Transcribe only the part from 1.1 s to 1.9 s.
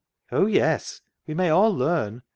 we may all